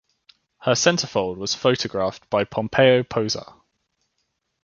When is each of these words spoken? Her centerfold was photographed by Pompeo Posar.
Her 0.61 0.71
centerfold 0.71 1.37
was 1.37 1.53
photographed 1.53 2.27
by 2.31 2.43
Pompeo 2.43 3.03
Posar. 3.03 3.61